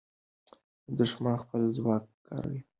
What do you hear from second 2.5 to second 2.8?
دی.